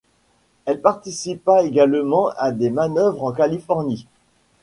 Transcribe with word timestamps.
Elle 0.65 0.81
participa 0.81 1.61
également 1.63 2.29
à 2.29 2.51
des 2.51 2.71
manœuvres 2.71 3.23
en 3.23 3.31
Californie. 3.31 4.07